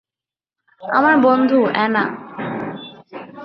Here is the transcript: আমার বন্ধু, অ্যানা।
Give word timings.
আমার 0.83 1.15
বন্ধু, 1.17 1.59
অ্যানা। 1.73 2.03